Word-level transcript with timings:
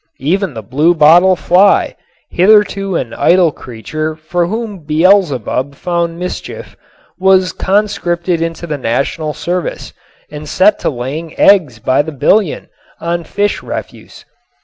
Even 0.17 0.55
the 0.55 0.63
blue 0.63 0.95
bottle 0.95 1.35
fly 1.35 1.95
hitherto 2.31 2.95
an 2.95 3.13
idle 3.13 3.51
creature 3.51 4.15
for 4.15 4.47
whom 4.47 4.79
Beelzebub 4.79 5.75
found 5.75 6.17
mischief 6.17 6.75
was 7.19 7.53
conscripted 7.53 8.41
into 8.41 8.65
the 8.65 8.79
national 8.79 9.35
service 9.35 9.93
and 10.31 10.49
set 10.49 10.79
to 10.79 10.89
laying 10.89 11.37
eggs 11.39 11.77
by 11.77 12.01
the 12.01 12.11
billion 12.11 12.67
on 12.99 13.23
fish 13.23 13.61
refuse. 13.61 14.25